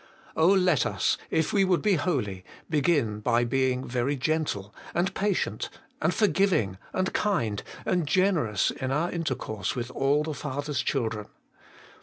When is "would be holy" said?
1.63-2.45